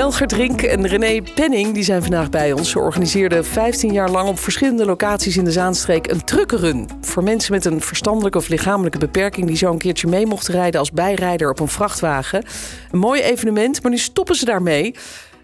Melger 0.00 0.26
Drink 0.26 0.62
en 0.62 0.86
René 0.86 1.22
Penning 1.34 1.74
die 1.74 1.82
zijn 1.82 2.02
vandaag 2.02 2.30
bij 2.30 2.52
ons. 2.52 2.70
Ze 2.70 2.78
organiseerden 2.78 3.44
15 3.44 3.92
jaar 3.92 4.10
lang 4.10 4.28
op 4.28 4.38
verschillende 4.38 4.84
locaties 4.84 5.36
in 5.36 5.44
de 5.44 5.52
Zaanstreek 5.52 6.10
een 6.10 6.24
truckenrun. 6.24 6.88
Voor 7.00 7.22
mensen 7.22 7.52
met 7.52 7.64
een 7.64 7.80
verstandelijke 7.80 8.38
of 8.38 8.48
lichamelijke 8.48 8.98
beperking 8.98 9.46
die 9.46 9.56
zo 9.56 9.72
een 9.72 9.78
keertje 9.78 10.08
mee 10.08 10.26
mochten 10.26 10.54
rijden 10.54 10.80
als 10.80 10.90
bijrijder 10.90 11.50
op 11.50 11.60
een 11.60 11.68
vrachtwagen. 11.68 12.44
Een 12.90 12.98
mooi 12.98 13.22
evenement, 13.22 13.82
maar 13.82 13.90
nu 13.90 13.98
stoppen 13.98 14.34
ze 14.34 14.44
daarmee. 14.44 14.94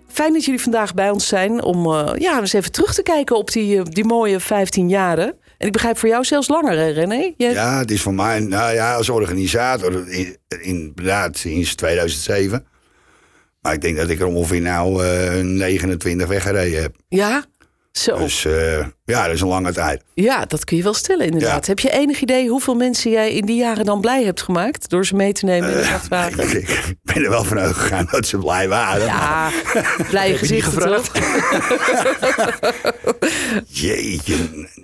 Fijn 0.08 0.32
dat 0.32 0.44
jullie 0.44 0.60
vandaag 0.60 0.94
bij 0.94 1.10
ons 1.10 1.26
zijn 1.26 1.62
om 1.62 1.86
uh, 1.86 2.10
ja, 2.18 2.40
eens 2.40 2.52
even 2.52 2.72
terug 2.72 2.94
te 2.94 3.02
kijken 3.02 3.36
op 3.36 3.50
die, 3.50 3.76
uh, 3.76 3.82
die 3.84 4.04
mooie 4.04 4.40
15 4.40 4.88
jaren. 4.88 5.34
En 5.58 5.66
ik 5.66 5.72
begrijp 5.72 5.98
voor 5.98 6.08
jou 6.08 6.24
zelfs 6.24 6.48
langer, 6.48 6.78
hè, 6.78 6.88
René? 6.88 7.32
Ja, 7.36 7.78
het 7.78 7.90
is 7.90 8.02
voor 8.02 8.14
mij, 8.14 8.40
nou 8.40 8.74
ja, 8.74 8.94
als 8.94 9.08
organisator, 9.08 10.04
inderdaad 10.60 11.36
sinds 11.36 11.74
2007. 11.74 12.66
Maar 13.66 13.74
ik 13.74 13.80
denk 13.80 13.96
dat 13.96 14.10
ik 14.10 14.20
er 14.20 14.26
ongeveer 14.26 14.60
nou 14.60 15.04
uh, 15.04 15.42
29 15.42 16.28
weggereden 16.28 16.82
heb. 16.82 16.96
Ja? 17.08 17.44
Zo. 17.98 18.18
Dus 18.18 18.44
uh, 18.44 18.78
ja, 19.04 19.24
dat 19.24 19.34
is 19.34 19.40
een 19.40 19.48
lange 19.48 19.72
tijd. 19.72 20.02
Ja, 20.14 20.44
dat 20.44 20.64
kun 20.64 20.76
je 20.76 20.82
wel 20.82 20.94
stellen 20.94 21.26
inderdaad. 21.26 21.66
Ja. 21.66 21.72
Heb 21.72 21.78
je 21.78 21.90
enig 21.90 22.20
idee 22.20 22.48
hoeveel 22.48 22.74
mensen 22.74 23.10
jij 23.10 23.32
in 23.32 23.46
die 23.46 23.56
jaren 23.56 23.84
dan 23.84 24.00
blij 24.00 24.24
hebt 24.24 24.42
gemaakt... 24.42 24.90
door 24.90 25.06
ze 25.06 25.14
mee 25.14 25.32
te 25.32 25.44
nemen 25.44 25.70
in 25.70 25.76
de 25.76 25.82
vrachtwagen? 25.82 26.44
Uh, 26.44 26.54
ik, 26.54 26.68
ik, 26.68 26.96
ben 27.02 27.24
er 27.24 27.30
wel 27.30 27.44
van 27.44 27.58
uitgegaan 27.58 28.08
dat 28.10 28.26
ze 28.26 28.38
blij 28.38 28.68
waren. 28.68 29.04
Ja, 29.04 29.50
blij 30.10 30.36
gezicht 30.36 30.80
toch? 30.80 31.12
Jeetje, 33.68 34.36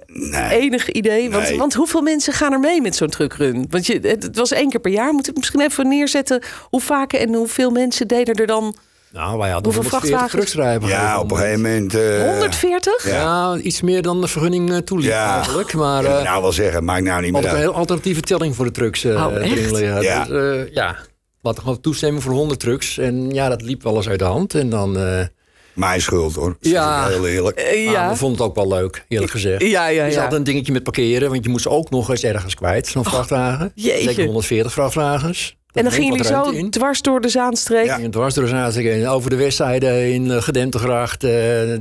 nee. 0.07 0.61
Enig 0.61 0.91
idee? 0.91 1.31
Want, 1.31 1.49
Nee. 1.49 1.59
want 1.59 1.75
hoeveel 1.75 2.03
mensen 2.03 2.33
gaan 2.33 2.53
er 2.53 2.61
mee 2.61 2.81
met 2.81 2.97
zo'n 2.97 3.09
truckrun? 3.09 3.67
Want 3.71 3.87
je, 3.87 3.99
het, 4.03 4.23
het 4.23 4.37
was 4.37 4.51
één 4.53 4.71
keer 4.71 4.81
per 4.81 4.93
jaar. 4.93 5.13
Moet 5.13 5.29
ik 5.29 5.37
misschien 5.37 5.61
even 5.61 5.89
neerzetten 5.89 6.43
hoe 6.71 6.81
vaak 6.81 7.13
en 7.13 7.35
hoeveel 7.35 7.71
mensen 7.71 8.09
deden 8.09 8.35
er 8.35 8.47
dan... 8.47 8.75
Nou, 9.13 9.39
wij 9.39 9.51
hadden 9.51 9.73
Hoeveel 9.75 9.91
140 9.91 10.31
vrachtwagens? 10.31 10.91
Ja, 10.91 11.21
op 11.21 11.31
een 11.31 11.37
gegeven 11.37 11.61
moment... 11.61 11.95
eh, 11.95 12.29
140? 12.31 13.07
Ja, 13.07 13.57
iets 13.57 13.81
meer 13.81 14.03
dan 14.03 14.21
de 14.21 14.29
vergunning 14.29 14.71
eh, 14.73 14.77
toeliet 14.77 15.07
Ja. 15.07 15.35
eigenlijk. 15.37 15.73
Maar 15.75 16.05
ik 16.05 16.11
eh 16.11 16.23
nou 16.23 16.43
wel 16.43 16.53
zeggen, 16.53 16.85
maakt 16.85 17.03
nou 17.05 17.23
niet 17.23 17.33
meer 17.33 17.41
ook 17.47 17.51
een 17.51 17.57
heel 17.57 17.75
alternatieve 17.75 18.21
telling 18.21 18.57
voor 18.57 18.65
de 18.65 18.71
trucks 18.71 19.05
eh 19.05 19.27
Oh, 19.27 19.37
echt? 19.37 19.79
Ja. 19.79 20.25
Dus, 20.25 20.29
eh, 20.67 20.73
ja, 20.75 20.97
we 21.41 21.49
hadden 21.49 21.63
gewoon 21.63 21.81
toestemming 21.81 22.23
voor 22.23 22.33
100 22.33 22.61
trucks. 22.61 22.99
En 22.99 23.31
ja, 23.31 23.49
dat 23.49 23.63
liep 23.63 23.83
wel 23.83 23.97
eens 23.97 24.09
uit 24.09 24.19
de 24.19 24.25
hand. 24.25 24.55
En 24.55 24.69
dan, 24.71 24.99
eh, 24.99 25.25
Mijn 25.73 26.01
schuld 26.01 26.35
hoor. 26.35 26.57
Ja. 26.61 26.71
Ja. 26.73 27.09
Heel 27.09 27.27
eerlijk. 27.27 27.57
Eh, 27.57 27.85
maar 27.85 27.93
ja. 27.95 28.09
we 28.11 28.17
vonden 28.17 28.39
het 28.39 28.49
ook 28.49 28.55
wel 28.55 28.69
leuk, 28.69 29.05
eerlijk 29.09 29.33
gezegd. 29.33 29.63
Ja, 29.63 29.87
ja, 29.87 30.03
Er 30.03 30.09
is 30.09 30.15
ja. 30.15 30.21
altijd 30.23 30.39
een 30.39 30.47
dingetje 30.47 30.73
met 30.73 30.83
parkeren, 30.83 31.31
want 31.31 31.45
je 31.45 31.51
moest 31.51 31.67
ook 31.69 31.91
nog 31.91 32.11
eens 32.11 32.23
ergens 32.25 32.55
kwijt, 32.55 32.87
zo'n 32.87 33.05
vrachtwagen. 33.05 33.73
jeetje. 33.75 34.03
Zeker 34.03 34.25
140 34.25 34.73
vrachtwagens. 34.73 35.57
En 35.73 35.83
dan 35.83 35.93
gingen 35.93 36.09
jullie 36.17 36.27
zo 36.27 36.51
in. 36.51 36.71
dwars 36.71 37.03
door 37.03 37.21
de 37.21 37.29
Zaanstreek. 37.29 37.87
Ja. 37.87 38.09
Dwars 38.11 38.35
door 38.35 38.45
de 38.45 38.51
Zaanstreek 38.51 38.87
heen, 38.87 39.07
over 39.09 39.31
de 39.31 39.37
westzijde 39.37 40.13
in 40.13 40.25
uh, 40.25 40.43
Gedentegracht. 40.43 41.25
Uh, 41.25 41.77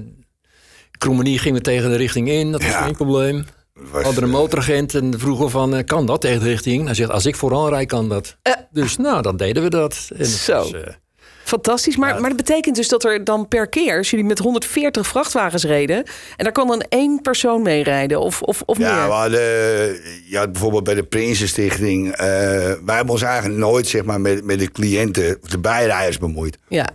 Krommenie 0.98 1.40
gingen 1.40 1.58
we 1.58 1.64
tegen 1.64 1.90
de 1.90 1.96
richting 1.96 2.30
in, 2.30 2.52
dat 2.52 2.62
was 2.62 2.72
Ja. 2.72 2.82
geen 2.84 2.96
probleem. 2.96 3.46
We 3.74 3.88
was, 3.92 4.04
hadden 4.04 4.24
een 4.24 4.30
eh, 4.30 4.36
motoragent 4.36 4.96
en 4.96 5.20
vroegen 5.20 5.50
van, 5.50 5.76
eh, 5.76 5.86
kan 5.86 6.06
dat 6.06 6.22
tegen 6.22 6.40
de 6.40 6.46
richting? 6.50 6.86
Hij 6.86 6.94
zegt, 6.94 7.10
als 7.12 7.26
ik 7.26 7.36
vooral 7.36 7.70
rijd, 7.70 7.88
kan 7.88 8.10
dat. 8.10 8.38
Dus 8.72 8.98
nou, 8.98 9.22
dan 9.22 9.38
deden 9.38 9.64
we 9.64 9.70
dat. 9.70 10.10
En 10.18 10.26
Zo. 10.26 10.64
eh, 10.64 10.94
Fantastisch. 11.52 11.98
Maar, 11.98 12.20
maar 12.22 12.30
dat 12.30 12.38
betekent 12.38 12.76
dus 12.76 12.88
dat 12.88 13.04
er 13.04 13.24
dan 13.24 13.48
per 13.48 13.68
keer, 13.70 13.98
als 13.98 14.10
jullie 14.10 14.26
met 14.26 14.40
140 14.40 15.08
vrachtwagens 15.08 15.64
reden, 15.64 15.98
en 16.36 16.44
daar 16.44 16.52
kan 16.52 16.68
dan 16.68 16.82
één 16.90 17.22
persoon 17.22 17.62
mee 17.62 17.84
rijden 17.84 18.20
of, 18.20 18.42
of, 18.42 18.62
of 18.66 18.78
Ja, 18.78 18.96
meer. 19.00 19.06
we 19.08 19.14
hadden, 19.14 20.02
had 20.32 20.52
bijvoorbeeld 20.52 20.84
bij 20.84 20.94
de 20.94 21.04
Prinsenstichting... 21.04 22.12
eh 22.12 22.18
wij 22.86 22.96
hebben 22.96 23.10
ons 23.14 23.22
eigenlijk 23.22 23.60
nooit 23.60 23.88
zeg 23.88 24.04
maar, 24.04 24.22
met, 24.22 24.44
met 24.44 24.60
de 24.60 24.72
cliënten, 24.72 25.38
of 25.42 25.50
de 25.50 25.60
bijrijders 25.60 26.18
bemoeid. 26.18 26.58
Ja. 26.68 26.90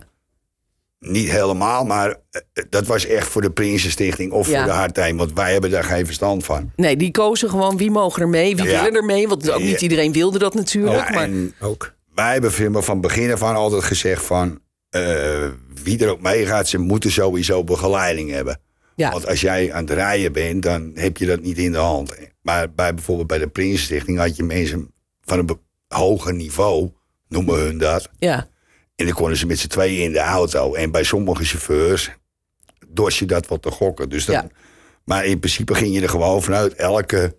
Niet 0.99 1.29
helemaal, 1.31 1.85
maar 1.85 2.09
eh, 2.31 2.63
dat 2.69 2.85
was 2.87 3.05
echt 3.05 3.27
voor 3.27 3.41
de 3.41 3.51
Prinsenstichting 3.51 4.31
of 4.31 4.47
Ja. 4.49 4.57
voor 4.57 4.65
de 4.71 4.77
Hardtijn. 4.77 5.17
Want 5.17 5.33
wij 5.33 5.51
hebben 5.51 5.71
daar 5.71 5.83
geen 5.83 6.05
verstand 6.05 6.45
van. 6.45 6.71
Nee, 6.75 6.97
die 6.97 7.11
kozen 7.11 7.49
gewoon 7.49 7.77
wie 7.77 7.91
mogen 7.91 8.21
er 8.21 8.29
mee, 8.29 8.55
wie 8.55 8.65
Ja. 8.65 8.77
willen 8.83 8.95
er 8.99 9.05
mee. 9.05 9.27
Want 9.27 9.51
ook 9.51 9.59
niet 9.59 9.69
Ja. 9.69 9.77
iedereen 9.79 10.11
wilde 10.11 10.39
dat 10.39 10.53
natuurlijk. 10.53 11.07
Ja, 11.07 11.13
maar 11.13 11.23
en 11.23 11.53
ook. 11.61 11.95
Wij 12.17 12.31
hebben 12.31 12.51
van 12.51 12.83
van 12.83 13.01
begin 13.01 13.31
af 13.31 13.43
aan 13.43 13.55
altijd 13.55 13.83
gezegd 13.83 14.25
van... 14.25 14.59
eh, 14.89 15.47
wie 15.83 15.99
er 16.03 16.09
ook 16.09 16.21
meegaat, 16.21 16.67
ze 16.67 16.77
moeten 16.77 17.11
sowieso 17.11 17.63
begeleiding 17.63 18.31
hebben. 18.31 18.59
ja. 18.95 19.11
Want 19.11 19.27
als 19.27 19.41
jij 19.41 19.73
aan 19.73 19.81
het 19.83 19.89
rijden 19.93 20.31
bent, 20.33 20.63
dan 20.63 20.91
heb 20.93 21.17
je 21.17 21.25
dat 21.25 21.41
niet 21.41 21.57
in 21.57 21.71
de 21.71 21.77
hand. 21.77 22.13
Maar 22.41 22.71
bij, 22.73 22.93
bijvoorbeeld 22.93 23.27
bij 23.27 23.37
de 23.37 23.47
Prinsenstichting 23.47 24.17
had 24.17 24.35
je 24.35 24.43
mensen 24.43 24.93
van 25.21 25.39
een 25.39 25.59
hoger 25.87 26.33
niveau, 26.33 26.91
noemen 27.27 27.59
hun 27.59 27.77
dat. 27.77 28.09
ja. 28.19 28.47
En 28.95 29.05
dan 29.05 29.15
konden 29.15 29.37
ze 29.37 29.45
met 29.45 29.59
z'n 29.59 29.67
tweeën 29.67 30.03
in 30.03 30.11
de 30.11 30.19
auto. 30.19 30.73
En 30.73 30.91
bij 30.91 31.03
sommige 31.03 31.43
chauffeurs 31.45 32.11
dorst 32.87 33.19
je 33.19 33.25
dat 33.25 33.47
wat 33.47 33.61
te 33.61 33.71
gokken. 33.71 34.09
Dus 34.09 34.25
dat, 34.25 34.35
Ja. 34.35 34.47
Maar 35.03 35.25
in 35.25 35.39
principe 35.39 35.75
ging 35.75 35.93
je 35.93 36.01
er 36.01 36.09
gewoon 36.09 36.43
vanuit 36.43 36.73
elke 36.73 37.37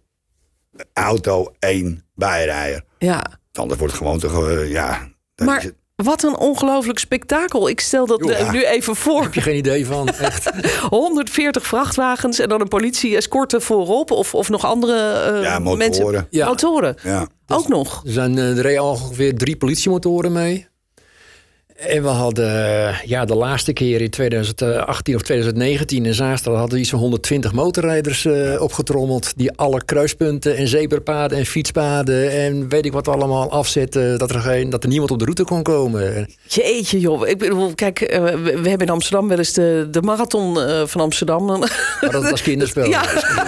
auto 0.92 1.54
één 1.58 2.04
bijrijder. 2.14 2.84
ja. 2.98 3.38
Anders 3.58 3.78
wordt 3.78 3.94
het 3.94 4.02
gewoon 4.02 4.18
toch, 4.18 4.48
eh, 4.48 4.70
ja... 4.70 5.08
Maar 5.44 5.58
is 5.58 5.64
het- 5.64 5.74
wat 5.96 6.22
een 6.22 6.36
ongelooflijk 6.36 6.98
spektakel. 6.98 7.68
Ik 7.68 7.80
stel 7.80 8.06
dat 8.06 8.30
eh, 8.30 8.50
nu 8.52 8.64
even 8.64 8.96
voor. 8.96 9.22
Heb 9.22 9.34
je 9.34 9.40
geen 9.40 9.56
idee 9.56 9.86
van, 9.86 10.08
echt. 10.28 10.50
140 10.88 11.66
vrachtwagens 11.66 12.38
en 12.38 12.48
dan 12.48 12.60
een 12.60 12.68
politie-escorte 12.68 13.60
voorop. 13.60 14.10
Of, 14.10 14.34
of 14.34 14.48
nog 14.48 14.64
andere 14.64 15.10
eh, 15.12 15.42
Ja, 15.42 15.58
motoren. 15.58 15.78
mensen. 15.78 16.26
Ja. 16.30 16.46
Motoren. 16.46 16.96
ja. 17.02 17.26
Ook 17.46 17.68
nog. 17.68 18.02
Er, 18.06 18.12
zijn, 18.12 18.36
er 18.38 18.60
reden 18.60 18.82
ongeveer 18.82 19.34
drie 19.36 19.56
politiemotoren 19.56 20.32
mee. 20.32 20.66
En 21.78 22.02
we 22.02 22.08
hadden 22.08 22.94
ja, 23.04 23.24
de 23.24 23.34
laatste 23.34 23.72
keer 23.72 24.00
in 24.00 24.10
2018 24.10 25.14
of 25.14 25.22
2019 25.22 26.06
in 26.06 26.14
Zaanstad 26.14 26.54
hadden 26.56 26.74
we 26.74 26.80
iets 26.80 26.90
van 26.90 26.98
120 26.98 27.52
motorrijders 27.52 28.24
eh, 28.24 28.60
opgetrommeld. 28.60 29.32
Die 29.36 29.52
alle 29.52 29.84
kruispunten 29.84 30.56
en 30.56 30.68
zebrapaden 30.68 31.38
en 31.38 31.46
fietspaden 31.46 32.30
en 32.30 32.68
weet 32.68 32.84
ik 32.84 32.92
wat 32.92 33.08
allemaal 33.08 33.50
afzetten. 33.50 34.18
Dat 34.18 34.30
er, 34.30 34.40
geen, 34.40 34.70
dat 34.70 34.82
er 34.82 34.88
niemand 34.88 35.10
op 35.10 35.18
de 35.18 35.24
route 35.24 35.44
kon 35.44 35.62
komen. 35.62 36.28
Jeetje 36.46 37.00
joh. 37.00 37.28
Ik 37.28 37.38
bedoel, 37.38 37.74
kijk, 37.74 38.00
eh, 38.00 38.24
we, 38.24 38.60
we 38.62 38.68
hebben 38.68 38.86
in 38.86 38.92
Amsterdam 38.92 39.28
wel 39.28 39.38
eens 39.38 39.52
de, 39.52 39.88
de 39.90 40.02
marathon 40.02 40.60
eh, 40.60 40.82
van 40.86 41.00
Amsterdam. 41.00 41.46
Maar 41.46 42.10
dat 42.10 42.30
was 42.30 42.42
kinderspel. 42.48 42.88
Ja. 42.88 43.02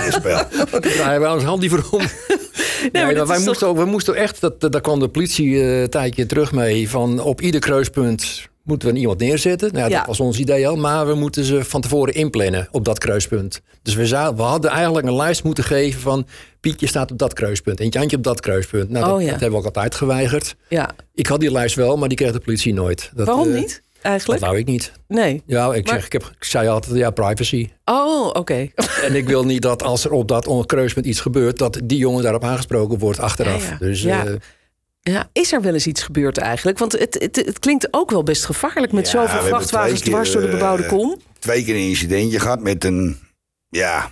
Een 0.06 0.12
spel. 0.12 0.42
Daar 0.70 0.80
draaien 0.80 1.20
wij 1.20 1.32
ons 1.32 1.44
hand 1.44 1.60
liever 1.60 1.84
om. 1.90 2.02
Nee, 2.80 2.90
maar 2.92 3.04
maar 3.04 3.14
dat 3.14 3.28
wij 3.28 3.38
moesten 3.38 3.68
ook, 3.68 3.76
we 3.76 3.84
moesten 3.84 4.14
echt, 4.14 4.40
dat, 4.40 4.60
daar 4.60 4.80
kwam 4.80 5.00
de 5.00 5.08
politie 5.08 5.60
eh, 5.60 5.80
een 5.80 5.88
tijdje 5.88 6.26
terug 6.26 6.52
mee, 6.52 6.88
van 6.88 7.20
op 7.20 7.40
ieder 7.40 7.60
kruispunt 7.60 8.48
moeten 8.62 8.92
we 8.92 8.98
iemand 8.98 9.18
neerzetten. 9.18 9.72
Nou, 9.72 9.90
ja. 9.90 9.96
Dat 9.96 10.06
was 10.06 10.20
ons 10.20 10.38
idee 10.38 10.68
al, 10.68 10.76
maar 10.76 11.06
we 11.06 11.14
moeten 11.14 11.44
ze 11.44 11.64
van 11.64 11.80
tevoren 11.80 12.14
inplannen 12.14 12.68
op 12.70 12.84
dat 12.84 12.98
kruispunt. 12.98 13.60
Dus 13.82 13.94
we, 13.94 14.08
we 14.36 14.42
hadden 14.42 14.70
eigenlijk 14.70 15.06
een 15.06 15.16
lijst 15.16 15.44
moeten 15.44 15.64
geven 15.64 16.00
van 16.00 16.26
Pietje 16.60 16.86
staat 16.86 17.10
op 17.10 17.18
dat 17.18 17.32
kruispunt 17.32 17.80
en 17.80 17.88
Jantje 17.88 18.16
op 18.16 18.22
dat 18.22 18.40
kruispunt. 18.40 18.90
Nou, 18.90 19.04
dat, 19.04 19.14
Oh, 19.14 19.20
ja. 19.20 19.30
dat 19.30 19.40
hebben 19.40 19.50
we 19.50 19.66
ook 19.66 19.74
altijd 19.76 19.94
geweigerd. 19.94 20.56
Ja. 20.68 20.90
Ik 21.14 21.26
had 21.26 21.40
die 21.40 21.52
lijst 21.52 21.74
wel, 21.74 21.96
maar 21.96 22.08
die 22.08 22.16
kreeg 22.16 22.32
de 22.32 22.40
politie 22.40 22.74
nooit. 22.74 23.10
Dat, 23.14 23.26
Waarom 23.26 23.54
eh, 23.54 23.64
niet 24.02 24.12
Dat 24.12 24.12
eigenlijk? 24.12 24.40
wou 24.40 24.58
ik 24.58 24.66
niet. 24.66 24.92
Nee. 25.08 25.42
Ja, 25.46 25.72
ik, 25.74 25.84
Maar- 25.86 25.94
zeg, 25.94 26.06
ik, 26.06 26.12
heb, 26.12 26.22
ik 26.38 26.44
zei 26.44 26.68
altijd, 26.68 26.96
ja, 26.96 27.10
privacy. 27.10 27.70
Oh, 27.84 28.26
oké. 28.26 28.68
En 29.06 29.14
ik 29.14 29.26
wil 29.28 29.44
niet 29.44 29.62
dat 29.62 29.82
als 29.82 30.04
er 30.04 30.10
op 30.12 30.28
dat 30.28 30.66
kruispunt 30.66 31.06
iets 31.06 31.20
gebeurt, 31.20 31.58
dat 31.58 31.80
die 31.84 31.98
jongen 31.98 32.22
daarop 32.22 32.44
aangesproken 32.44 32.98
wordt 32.98 33.18
achteraf. 33.18 33.64
Ja, 33.64 33.70
ja. 33.70 33.76
Dus 33.78 34.02
Ja. 34.02 34.26
eh, 34.26 34.32
Ja, 35.02 35.28
is 35.32 35.52
er 35.52 35.62
wel 35.62 35.72
eens 35.74 35.86
iets 35.86 36.02
gebeurd 36.02 36.38
eigenlijk? 36.38 36.78
Want 36.78 36.92
het, 36.92 37.16
het, 37.18 37.36
het 37.36 37.58
klinkt 37.58 37.88
ook 37.90 38.10
wel 38.10 38.22
best 38.22 38.44
gevaarlijk 38.44 38.92
met 38.92 39.10
Ja, 39.10 39.20
zoveel 39.26 39.46
vrachtwagens 39.48 40.00
dwars 40.00 40.32
door 40.32 40.42
de 40.42 40.48
bebouwde 40.48 40.82
eh, 40.82 40.88
kom. 40.88 41.20
Twee 41.38 41.64
keer 41.64 41.74
een 41.74 41.88
incidentje 41.88 42.40
gehad 42.40 42.60
met 42.60 42.84
een, 42.84 43.18
ja, 43.68 44.10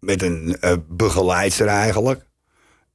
met 0.00 0.22
een 0.22 0.56
eh, 0.60 0.72
begeleidster 0.88 1.66
eigenlijk. 1.66 2.26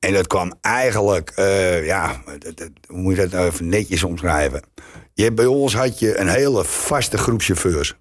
En 0.03 0.13
dat 0.13 0.27
kwam 0.27 0.53
eigenlijk, 0.61 1.29
eh, 1.35 1.85
ja, 1.85 2.21
dat- 2.39 2.57
dat- 2.57 2.69
hoe 2.87 2.97
moet 2.97 3.15
je 3.15 3.21
dat 3.21 3.31
nou 3.31 3.45
even 3.47 3.69
netjes 3.69 4.03
omschrijven? 4.03 4.61
Je, 5.13 5.31
bij 5.31 5.45
ons 5.45 5.75
had 5.75 5.99
je 5.99 6.17
een 6.17 6.27
hele 6.27 6.63
vaste 6.63 7.17
groep 7.17 7.41
chauffeurs. 7.41 7.95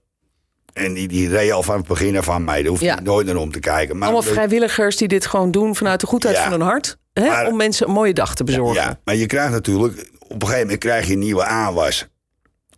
En 0.72 0.92
die, 0.94 1.08
die 1.08 1.28
reed 1.28 1.52
al 1.52 1.62
van 1.62 1.76
het 1.76 1.86
begin 1.86 2.16
af 2.16 2.28
aan 2.28 2.44
mee. 2.44 2.62
Daar 2.62 2.70
hoef 2.70 2.80
je 2.80 2.86
Ja. 2.86 3.00
nooit 3.00 3.26
naar 3.26 3.36
om 3.36 3.52
te 3.52 3.58
kijken. 3.58 3.98
Maar 3.98 4.08
Allemaal 4.08 4.32
vrijwilligers 4.32 4.96
die 4.96 5.08
dit 5.08 5.26
gewoon 5.26 5.50
doen 5.50 5.76
vanuit 5.76 6.00
de 6.00 6.06
goedheid 6.06 6.36
Ja. 6.36 6.42
van 6.42 6.52
hun 6.52 6.60
hart. 6.60 6.96
Hè, 7.12 7.26
Maar- 7.28 7.46
om 7.46 7.56
mensen 7.56 7.86
een 7.86 7.92
mooie 7.92 8.14
dag 8.14 8.34
te 8.34 8.44
bezorgen. 8.44 8.82
Ja, 8.82 9.00
maar 9.04 9.14
je 9.16 9.26
krijgt 9.26 9.52
natuurlijk, 9.52 10.10
op 10.20 10.30
een 10.30 10.40
gegeven 10.40 10.60
moment 10.60 10.78
krijg 10.78 11.06
je 11.06 11.12
een 11.12 11.18
nieuwe 11.18 11.44
aanwas. 11.44 12.08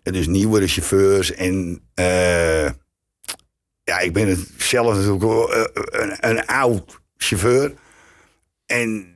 En 0.02 0.12
dus 0.12 0.26
nieuwere 0.26 0.66
chauffeurs 0.68 1.32
en 1.34 1.82
eh, 1.94 2.64
ja, 3.84 3.98
ik 4.00 4.12
ben 4.12 4.28
het 4.28 4.48
zelf 4.58 4.94
natuurlijk 4.94 5.22
wel, 5.22 5.54
eh, 5.54 5.62
een, 5.74 6.16
een 6.30 6.46
oud 6.46 6.98
chauffeur. 7.16 7.74
En 8.66 9.13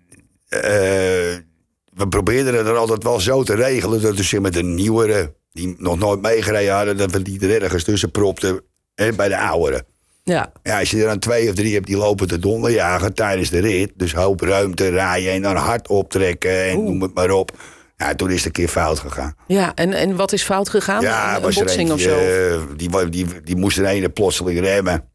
we 0.48 2.08
probeerden 2.08 2.54
het 2.54 2.66
er 2.66 2.76
altijd 2.76 3.02
wel 3.02 3.20
zo 3.20 3.42
te 3.42 3.54
regelen... 3.54 4.02
dat 4.02 4.16
dus 4.16 4.32
met 4.32 4.52
de 4.52 4.62
nieuwere, 4.62 5.34
die 5.52 5.74
nog 5.78 5.98
nooit 5.98 6.20
meegereden 6.20 6.74
hadden... 6.74 6.96
dat 6.96 7.10
we 7.10 7.22
die 7.22 7.40
er 7.40 7.62
ergens 7.62 7.84
tussen 7.84 8.10
propten 8.10 8.60
hè, 8.94 9.12
bij 9.12 9.28
de 9.28 9.38
ouderen. 9.38 9.84
Ja, 10.24 10.52
Ja, 10.62 10.78
als 10.78 10.90
je 10.90 11.00
er 11.00 11.06
dan 11.06 11.18
twee 11.18 11.48
of 11.48 11.54
drie 11.54 11.74
hebt 11.74 11.86
die 11.86 11.96
lopen 11.96 12.28
te 12.28 12.38
donderjagen 12.38 13.14
tijdens 13.14 13.50
de 13.50 13.58
rit... 13.58 13.92
dus 13.94 14.14
hoop 14.14 14.40
ruimte 14.40 14.88
rijden 14.88 15.32
en 15.32 15.42
dan 15.42 15.56
hard 15.56 15.88
optrekken 15.88 16.64
en 16.64 16.84
noem 16.84 17.02
het 17.02 17.14
maar 17.14 17.30
op... 17.30 17.52
Ja, 17.96 18.14
toen 18.14 18.30
is 18.30 18.36
het 18.36 18.46
een 18.46 18.52
keer 18.52 18.68
fout 18.68 18.98
gegaan. 18.98 19.34
ja. 19.46 19.74
En, 19.74 19.92
en 19.92 20.16
wat 20.16 20.32
is 20.32 20.42
fout 20.42 20.68
gegaan? 20.68 21.02
Ja, 21.02 21.36
een, 21.36 21.42
botsing 21.42 21.90
of 21.90 22.00
zo? 22.00 22.18
eh, 22.18 22.60
die, 22.76 23.08
die, 23.08 23.26
die 23.44 23.56
moest 23.56 23.78
er 23.78 23.84
ene 23.84 24.08
plotseling 24.08 24.60
remmen. 24.60 25.08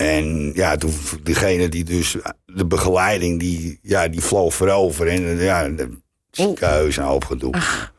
En 0.00 0.52
ja, 0.54 0.76
toen 0.76 0.92
degene 1.22 1.68
die 1.68 1.84
dus 1.84 2.16
de 2.46 2.66
begeleiding, 2.66 3.40
die, 3.40 3.78
ja, 3.82 4.08
die 4.08 4.20
vloog 4.20 4.54
voorover. 4.54 5.06
En 5.06 5.24
eh, 5.24 5.44
ja, 5.44 5.68
de 5.68 5.98
ziekenhuis 6.30 6.96
en 6.96 7.04
hoop 7.04 7.24
gedoe. 7.24 7.54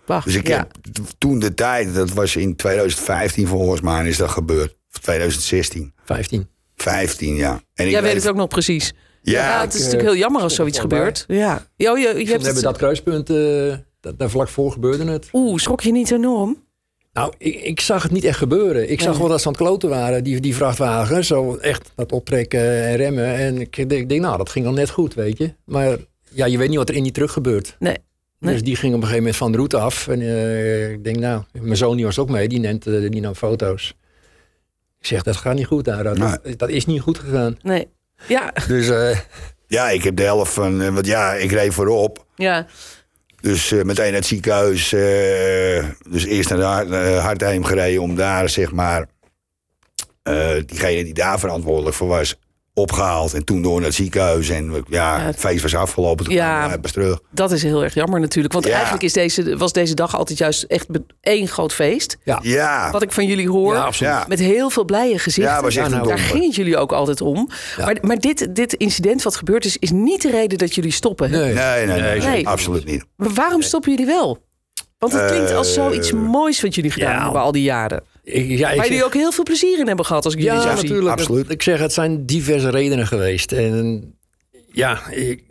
Wacht, 0.06 0.26
dus 0.26 0.36
ik 0.36 0.48
ja. 0.48 0.58
heb 0.58 0.96
toen 1.18 1.40
de 1.40 1.54
tijd, 1.54 1.94
dat 1.94 2.12
was 2.12 2.36
in 2.36 2.56
2015 2.56 3.48
volgens 3.48 3.82
mij, 3.82 4.08
is 4.08 4.18
dat 4.18 4.30
gebeurd. 4.30 4.76
Of 4.94 5.00
2016. 5.00 5.94
15. 6.06 6.48
15, 6.76 7.36
ja. 7.36 7.62
En 7.74 7.86
ik 7.86 7.92
Jij 7.92 8.02
weet 8.02 8.16
het 8.16 8.30
ook 8.30 8.36
nog 8.36 8.48
precies. 8.48 8.94
Ja, 9.22 9.48
Ja, 9.48 9.62
het 9.62 9.74
ik, 9.74 9.80
is 9.80 9.86
natuurlijk 9.86 10.10
heel 10.10 10.20
jammer 10.20 10.42
als 10.42 10.56
zoiets 10.56 10.80
gebeurt. 10.80 11.24
Ja. 11.28 11.66
Jo, 11.76 11.98
je, 11.98 12.02
je 12.02 12.08
hebt 12.08 12.30
hebben 12.30 12.54
het... 12.54 12.62
dat 12.62 12.78
kruispunt, 12.78 13.30
eh, 13.30 13.76
dat, 14.00 14.20
daar 14.20 14.30
vlak 14.30 14.48
voor 14.48 14.72
gebeurde 14.72 15.06
het. 15.06 15.30
Oeh, 15.34 15.60
schrok 15.60 15.82
je 15.82 15.92
niet 15.92 16.12
enorm? 16.12 16.64
Nou, 17.14 17.34
ik, 17.38 17.56
ik 17.56 17.80
zag 17.80 18.04
het 18.04 18.12
niet 18.12 18.24
echt 18.24 18.38
gebeuren. 18.38 18.92
Ik 18.92 19.02
zag 19.02 19.10
Nee. 19.12 19.20
wel 19.20 19.28
dat 19.30 19.42
ze 19.42 19.48
aan 19.48 19.54
het 19.54 19.62
kloten 19.62 19.90
waren, 19.90 20.24
die, 20.24 20.40
die 20.40 20.56
vrachtwagen. 20.56 21.26
Zo 21.26 21.56
echt 21.56 21.92
dat 21.96 22.12
optrekken 22.12 22.84
en 22.84 22.96
remmen. 22.96 23.36
En 23.36 23.60
ik 23.62 23.76
denk, 23.76 23.92
ik 23.92 24.10
denk, 24.10 24.22
nou, 24.22 24.38
dat 24.38 24.50
ging 24.50 24.66
al 24.66 24.72
net 24.74 24.90
goed, 24.90 25.14
weet 25.14 25.38
je. 25.38 25.54
Maar 25.66 25.98
ja, 26.30 26.46
je 26.46 26.58
weet 26.58 26.70
niet 26.70 26.78
wat 26.78 26.90
er 26.90 26.96
in 26.96 27.04
die 27.04 27.12
terug 27.12 27.32
gebeurt. 27.34 27.76
Nee. 27.80 27.98
Nee. 28.40 28.54
Dus 28.54 28.64
die 28.64 28.76
ging 28.76 28.92
op 28.94 28.98
een 29.02 29.08
gegeven 29.08 29.24
moment 29.24 29.36
van 29.42 29.52
de 29.52 29.58
route 29.58 29.78
af. 29.78 30.08
En 30.08 30.22
eh, 30.22 30.92
ik 30.92 31.04
denk, 31.04 31.18
nou, 31.18 31.44
mijn 31.52 31.78
zoon 31.78 31.96
die 31.96 32.06
was 32.06 32.20
ook 32.20 32.30
mee, 32.30 32.48
die, 32.48 32.60
neemt, 32.60 32.88
eh, 32.88 33.10
die 33.10 33.22
nam 33.22 33.36
foto's. 33.36 33.96
Ik 35.00 35.06
zeg, 35.08 35.24
dat 35.24 35.36
gaat 35.36 35.56
niet 35.56 35.66
goed 35.66 35.86
daar. 35.86 36.04
Dat, 36.04 36.18
Nee. 36.18 36.56
dat 36.56 36.70
is 36.70 36.86
niet 36.86 37.02
goed 37.02 37.20
gegaan. 37.20 37.58
Nee. 37.62 37.88
Ja, 38.28 38.54
Dus 38.68 38.90
eh, 38.90 39.18
Ja, 39.68 39.90
ik 39.90 40.04
heb 40.04 40.16
de 40.16 40.24
helft 40.24 40.54
van, 40.54 40.94
want 40.94 41.06
ja, 41.06 41.34
ik 41.34 41.52
reed 41.52 41.74
voorop. 41.74 42.26
ja. 42.36 42.66
Dus 43.42 43.72
eh, 43.72 43.84
meteen 43.84 44.06
naar 44.06 44.14
het 44.14 44.26
ziekenhuis. 44.26 44.94
eh, 44.94 45.86
dus 46.10 46.26
eerst 46.26 46.50
naar 46.50 46.86
de 46.88 47.20
gereden 47.66 48.02
om 48.02 48.16
daar, 48.16 48.50
zeg 48.50 48.72
maar, 48.72 49.06
eh, 50.24 50.56
diegene 50.66 51.04
die 51.04 51.14
daar 51.14 51.40
verantwoordelijk 51.40 51.96
voor 51.96 52.08
was, 52.08 52.36
opgehaald. 52.82 53.34
En 53.34 53.44
toen 53.46 53.62
door 53.62 53.76
naar 53.78 53.86
het 53.86 53.96
ziekenhuis. 53.96 54.50
En 54.50 54.72
ja, 54.88 55.18
Ja. 55.18 55.20
het 55.26 55.36
feest 55.40 55.62
was 55.62 55.76
afgelopen. 55.76 56.26
Toen 56.26 56.34
Ja. 56.34 56.58
kwamen 56.58 56.76
we 56.76 56.82
pas 56.82 56.92
terug. 56.92 57.20
Dat 57.32 57.52
is 57.52 57.64
heel 57.64 57.84
erg 57.84 57.94
jammer 57.94 58.20
natuurlijk. 58.20 58.54
Want 58.54 58.66
Ja. 58.66 58.72
eigenlijk 58.74 59.04
is 59.04 59.14
deze, 59.14 59.58
was 59.58 59.74
deze 59.74 59.94
dag 59.94 60.16
altijd 60.18 60.38
juist 60.38 60.64
echt 60.64 60.86
één 61.22 61.48
groot 61.48 61.74
feest. 61.74 62.18
ja. 62.24 62.40
Ja, 62.42 62.92
Wat 62.92 63.02
ik 63.02 63.12
van 63.12 63.26
jullie 63.26 63.50
hoor. 63.50 63.74
Ja, 63.74 63.82
absoluut. 63.84 64.14
ja. 64.14 64.26
Met 64.28 64.40
heel 64.40 64.70
veel 64.70 64.86
blije 64.86 65.20
gezichten. 65.20 65.54
Ja, 65.56 65.62
was 65.62 65.76
echt 65.76 65.86
Ja, 65.86 65.92
nou, 65.92 66.02
een 66.02 66.08
Daar 66.08 66.18
domper. 66.18 66.34
ging 66.36 66.46
het 66.46 66.56
jullie 66.56 66.78
ook 66.78 66.92
altijd 66.92 67.22
om. 67.22 67.50
Ja. 67.78 67.86
Maar, 67.86 67.98
maar 68.02 68.18
dit, 68.20 68.56
dit 68.56 68.74
incident 68.74 69.24
wat 69.24 69.36
gebeurd 69.36 69.66
is, 69.66 69.78
is 69.78 69.92
niet 69.92 70.22
de 70.22 70.30
reden 70.32 70.58
dat 70.58 70.76
jullie 70.76 70.92
stoppen. 70.92 71.30
hè? 71.32 71.40
Nee. 71.40 71.54
Nee, 71.54 71.86
nee, 71.86 72.02
nee, 72.02 72.20
Nee. 72.20 72.48
absoluut 72.48 72.86
niet. 72.86 73.06
Maar 73.16 73.30
waarom 73.34 73.62
stoppen 73.62 73.92
jullie 73.92 74.06
wel? 74.06 74.40
Want 74.98 75.14
het 75.14 75.26
klinkt 75.32 75.54
als 75.54 75.74
zoiets 75.74 76.12
Eh, 76.12 76.18
moois 76.20 76.62
wat 76.62 76.76
jullie 76.76 76.92
gedaan 76.92 77.16
ja. 77.16 77.24
hebben 77.24 77.42
al 77.42 77.52
die 77.52 77.64
jaren. 77.64 78.04
Ja, 78.34 78.40
ik 78.40 78.60
Waar 78.60 78.76
zeg- 78.76 78.88
jullie 78.88 79.04
ook 79.06 79.14
heel 79.14 79.32
veel 79.32 79.44
plezier 79.44 79.80
in 79.80 79.88
hebben 79.88 80.06
gehad 80.06 80.26
als 80.26 80.34
ik 80.34 80.40
jullie 80.40 80.56
Ja, 80.56 80.62
zo 80.62 80.76
zie. 80.76 80.82
natuurlijk. 80.90 81.20
Absoluut. 81.20 81.50
Ik 81.52 81.62
zeg, 81.62 81.80
het 81.80 81.94
zijn 81.94 82.26
diverse 82.26 82.70
redenen 82.70 83.08
geweest. 83.08 83.52
En 83.52 84.04
ja, 84.72 85.00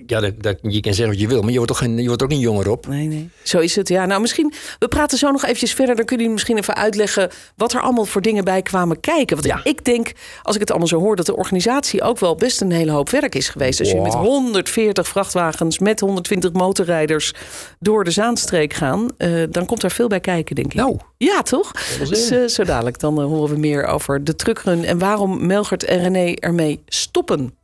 ja 0.07 0.21
dat, 0.21 0.43
dat, 0.43 0.59
je 0.63 0.81
kan 0.81 0.95
zeggen 0.95 1.09
wat 1.15 1.21
je 1.23 1.29
wil, 1.29 1.41
maar 1.41 1.51
je 1.51 1.57
wordt, 1.57 1.73
toch 1.73 1.81
geen, 1.81 1.99
je 1.99 2.07
wordt 2.07 2.23
ook 2.23 2.29
niet 2.29 2.41
jonger 2.41 2.71
op. 2.71 2.87
Nee, 2.87 3.07
nee. 3.07 3.31
Zo 3.43 3.59
is 3.59 3.77
het. 3.77 3.89
Ja, 3.89 4.07
nou 4.07 4.21
misschien, 4.21 4.53
we 4.79 4.89
praten 4.89 5.19
zo 5.19 5.31
nog 5.31 5.43
eventjes 5.45 5.73
verder. 5.75 5.97
Dan 5.97 6.05
kunnen 6.05 6.27
jullie 6.27 6.33
misschien 6.33 6.59
even 6.59 6.75
uitleggen 6.77 7.31
wat 7.57 7.73
er 7.73 7.81
allemaal 7.81 8.05
voor 8.05 8.23
dingen 8.23 8.45
bij 8.45 8.63
kwamen 8.63 9.01
kijken. 9.01 9.37
Want 9.37 9.49
Ja. 9.49 9.61
ik 9.71 9.85
denk, 9.85 10.13
als 10.43 10.55
ik 10.55 10.61
het 10.61 10.71
allemaal 10.71 10.89
zo 10.89 10.99
hoor, 10.99 11.17
dat 11.17 11.27
de 11.27 11.37
organisatie 11.37 12.03
ook 12.03 12.19
wel 12.19 12.35
best 12.35 12.61
een 12.61 12.73
hele 12.73 12.91
hoop 12.91 13.11
werk 13.11 13.35
is 13.35 13.49
geweest. 13.49 13.79
Als 13.81 13.89
jullie 13.89 14.05
met 14.05 14.13
Wow. 14.15 14.25
140 14.25 15.09
vrachtwagens, 15.09 15.79
met 15.79 16.01
120 16.01 16.53
motorrijders 16.53 17.33
door 17.79 18.05
de 18.05 18.11
Zaanstreek 18.11 18.73
gaan, 18.75 19.09
eh, 19.19 19.43
dan 19.51 19.67
komt 19.67 19.81
daar 19.81 19.91
veel 19.91 20.09
bij 20.09 20.21
kijken, 20.21 20.55
denk 20.55 20.67
ik. 20.67 20.75
Nou, 20.75 20.97
Ja, 21.19 21.43
toch? 21.43 21.73
Dus 21.99 22.31
eh, 22.31 22.45
zo 22.45 22.65
dadelijk 22.65 22.99
dan 22.99 23.19
eh, 23.21 23.25
horen 23.27 23.55
we 23.55 23.61
meer 23.61 23.85
over 23.85 24.25
de 24.25 24.35
truckrun 24.37 24.85
en 24.85 24.99
waarom 24.99 25.47
Melgert 25.47 25.85
en 25.85 25.99
René 26.03 26.33
ermee 26.35 26.83
stoppen. 26.87 27.55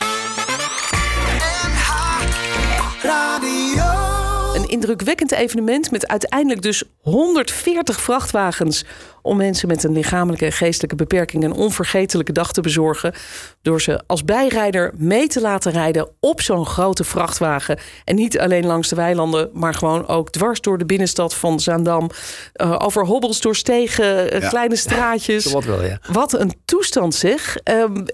Een 4.67 4.73
indrukwekkend 4.73 5.33
evenement 5.33 5.91
met 5.91 6.09
uiteindelijk 6.09 6.63
dus 6.63 6.83
140 7.01 8.01
vrachtwagens 8.01 8.85
om 9.23 9.37
mensen 9.37 9.69
met 9.69 9.85
een 9.85 9.93
lichamelijke 9.93 10.45
en 10.45 10.53
geestelijke 10.53 10.97
beperking 10.97 11.45
een 11.45 11.53
onvergetelijke 11.53 12.33
dag 12.33 12.53
te 12.53 12.61
bezorgen. 12.61 13.15
Door 13.63 13.81
ze 13.81 14.03
als 14.07 14.25
bijrijder 14.25 14.93
mee 14.97 15.27
te 15.27 15.41
laten 15.41 15.73
rijden 15.73 16.09
op 16.21 16.41
zo'n 16.41 16.67
grote 16.67 17.05
vrachtwagen. 17.05 17.79
En 18.05 18.15
niet 18.15 18.39
alleen 18.39 18.67
langs 18.67 18.89
de 18.89 18.97
weilanden, 18.97 19.51
maar 19.53 19.75
gewoon 19.75 20.07
ook 20.07 20.31
dwars 20.31 20.61
door 20.61 20.79
de 20.79 20.87
binnenstad 20.87 21.35
van 21.35 21.61
Zaandam. 21.61 22.11
Eh, 22.53 22.77
over 22.79 23.07
hobbels 23.07 23.41
door 23.41 23.57
stegen, 23.57 24.31
eh, 24.31 24.41
Ja. 24.41 24.49
kleine 24.49 24.77
straatjes. 24.87 25.45
wat 25.45 25.65
wel, 25.65 25.85
ja. 25.85 25.99
Wat 26.13 26.33
een 26.33 26.53
toestand 26.65 27.15
zeg. 27.15 27.57
Ehm, 27.57 28.05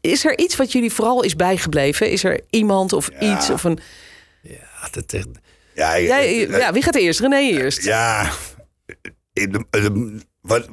is 0.00 0.24
er 0.24 0.38
iets 0.38 0.56
wat 0.56 0.72
jullie 0.72 0.92
vooral 0.92 1.22
is 1.22 1.36
bijgebleven? 1.36 2.10
Is 2.10 2.24
er 2.24 2.40
iemand 2.50 2.92
of 2.92 3.08
iets 3.20 3.50
of 3.50 3.64
een... 3.64 3.78
Ja, 4.42 4.88
dat, 4.90 5.26
Ja, 5.76 6.00
Jij, 6.00 6.48
eh, 6.48 6.58
ja, 6.58 6.72
wie 6.72 6.82
gaat 6.82 6.94
eerst? 6.94 7.20
René 7.20 7.38
eerst. 7.38 7.84
Ja, 7.84 8.30
in 9.32 9.52
de- 9.52 9.66
de- 9.70 10.18
wat, 10.40 10.68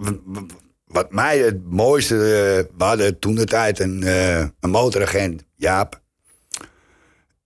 wat, 0.85 1.11
mij 1.11 1.37
het 1.39 1.69
mooiste... 1.69 2.15
eh, 2.15 2.77
we 2.77 2.83
hadden 2.83 3.19
toen 3.19 3.35
de 3.35 3.45
tijd 3.45 3.79
een, 3.79 4.03
eh, 4.03 4.39
een 4.59 4.69
motoragent, 4.69 5.43
Jaap. 5.55 6.01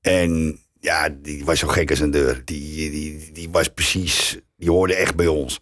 En 0.02 0.60
ja, 0.80 1.10
die 1.10 1.46
was 1.46 1.60
zo 1.60 1.68
gek 1.68 1.90
als 1.90 2.00
een 2.00 2.12
deur. 2.12 2.42
Die, 2.46 2.90
die, 2.92 3.30
die 3.34 3.50
was 3.50 3.68
precies... 3.68 4.38
Die 4.58 4.70
hoorde 4.72 4.96
echt 4.96 5.16
bij 5.16 5.28
ons. 5.28 5.60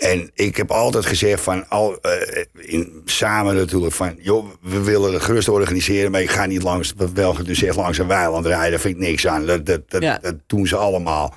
En 0.00 0.30
ik 0.34 0.56
heb 0.56 0.70
altijd 0.70 1.06
gezegd 1.06 1.42
van... 1.42 1.68
Al, 1.68 2.00
eh, 2.00 2.44
in, 2.52 3.02
samen 3.04 3.54
natuurlijk 3.54 3.94
van... 3.94 4.16
joh, 4.18 4.46
we 4.60 4.82
willen 4.82 5.12
het 5.12 5.22
gerust 5.22 5.48
organiseren... 5.48 6.10
maar 6.10 6.22
ik 6.22 6.30
ga 6.30 6.46
niet 6.46 6.62
langs... 6.62 6.94
wel 7.14 7.44
dus 7.44 7.62
echt 7.62 7.76
langs 7.76 7.98
een 7.98 8.06
weiland 8.06 8.46
rijden. 8.46 8.70
Daar 8.70 8.80
vind 8.80 8.94
ik 8.94 9.00
niks 9.00 9.26
aan. 9.26 9.46
Dat, 9.46 9.66
dat, 9.66 9.90
dat, 9.90 10.02
Ja. 10.02 10.18
dat 10.22 10.34
doen 10.46 10.66
ze 10.66 10.76
allemaal. 10.76 11.34